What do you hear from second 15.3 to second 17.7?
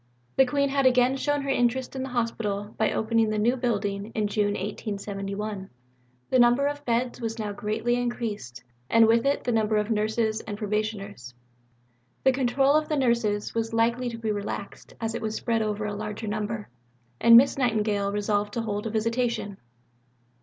spread over a larger number, and Miss